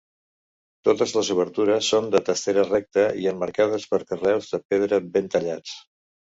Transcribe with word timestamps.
Totes 0.87 1.13
les 1.17 1.29
obertures 1.35 1.89
són 1.93 2.09
de 2.15 2.23
testera 2.31 2.65
recta 2.71 3.05
i 3.27 3.31
emmarcades 3.35 3.89
per 3.95 4.03
carreus 4.11 4.51
de 4.57 4.65
pedra 4.69 5.03
ben 5.15 5.33
tallats. 5.39 5.81